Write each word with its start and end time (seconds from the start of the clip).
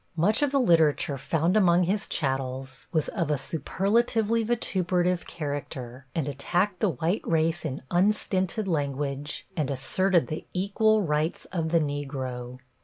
Much 0.15 0.41
of 0.41 0.49
the 0.51 0.57
literature 0.59 1.15
found 1.15 1.55
among 1.55 1.83
his 1.83 2.07
chattels 2.07 2.87
was 2.91 3.07
of 3.09 3.29
a 3.29 3.37
superlatively 3.37 4.41
vituperative 4.43 5.27
character, 5.27 6.07
and 6.15 6.27
attacked 6.27 6.79
the 6.79 6.89
white 6.89 7.21
race 7.23 7.63
in 7.63 7.83
unstinted 7.91 8.67
language 8.67 9.45
and 9.55 9.69
asserted 9.69 10.25
the 10.25 10.47
equal 10.53 11.03
rights 11.03 11.45
of 11.51 11.69
the 11.69 11.79
Negro. 11.79 12.57